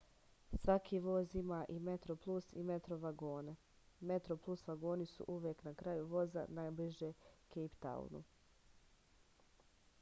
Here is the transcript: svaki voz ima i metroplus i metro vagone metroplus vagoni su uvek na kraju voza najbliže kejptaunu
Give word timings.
svaki 0.61 0.99
voz 0.99 1.35
ima 1.41 1.59
i 1.73 1.75
metroplus 1.89 2.47
i 2.61 2.63
metro 2.69 2.97
vagone 3.03 3.53
metroplus 3.99 4.65
vagoni 4.67 5.05
su 5.13 5.25
uvek 5.37 5.63
na 5.63 5.73
kraju 5.83 6.07
voza 6.15 6.45
najbliže 6.61 7.11
kejptaunu 7.49 8.23